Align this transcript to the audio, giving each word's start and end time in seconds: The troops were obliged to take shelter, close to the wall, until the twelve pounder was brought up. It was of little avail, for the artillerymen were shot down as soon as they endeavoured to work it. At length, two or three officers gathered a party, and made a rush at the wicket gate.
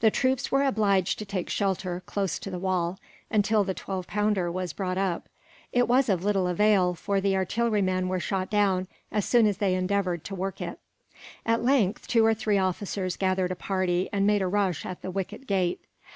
The 0.00 0.10
troops 0.10 0.50
were 0.50 0.64
obliged 0.64 1.16
to 1.20 1.24
take 1.24 1.48
shelter, 1.48 2.02
close 2.04 2.40
to 2.40 2.50
the 2.50 2.58
wall, 2.58 2.98
until 3.30 3.62
the 3.62 3.72
twelve 3.72 4.08
pounder 4.08 4.50
was 4.50 4.72
brought 4.72 4.98
up. 4.98 5.28
It 5.72 5.86
was 5.86 6.08
of 6.08 6.24
little 6.24 6.48
avail, 6.48 6.92
for 6.94 7.20
the 7.20 7.36
artillerymen 7.36 8.08
were 8.08 8.18
shot 8.18 8.50
down 8.50 8.88
as 9.12 9.24
soon 9.24 9.46
as 9.46 9.58
they 9.58 9.76
endeavoured 9.76 10.24
to 10.24 10.34
work 10.34 10.60
it. 10.60 10.80
At 11.46 11.62
length, 11.62 12.08
two 12.08 12.26
or 12.26 12.34
three 12.34 12.58
officers 12.58 13.16
gathered 13.16 13.52
a 13.52 13.54
party, 13.54 14.08
and 14.12 14.26
made 14.26 14.42
a 14.42 14.48
rush 14.48 14.84
at 14.84 15.02
the 15.02 15.10
wicket 15.12 15.46
gate. 15.46 15.80